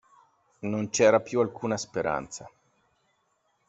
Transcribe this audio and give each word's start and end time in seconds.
Non 0.61 0.89
c'era 0.89 1.19
più 1.19 1.41
alcuna 1.41 1.77
speranza. 1.77 2.49